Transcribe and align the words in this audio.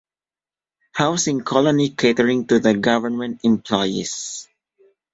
Housing 0.95 1.41
Colony 1.41 1.89
catering 1.91 2.47
to 2.47 2.57
the 2.57 2.73
government 2.75 3.39
employees. 3.43 4.47